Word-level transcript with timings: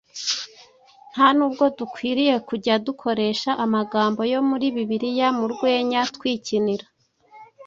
Nta 1.11 1.27
nubwo 1.37 1.63
dukwiriye 1.77 2.35
kujya 2.47 2.75
dukoresha 2.85 3.51
amagambo 3.65 4.21
yo 4.33 4.39
muri 4.49 4.65
Bibiliya 4.75 5.27
mu 5.37 5.45
rwenya 5.53 5.99
twikinira, 6.15 6.85